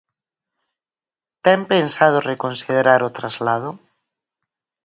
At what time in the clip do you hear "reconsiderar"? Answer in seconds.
2.31-3.01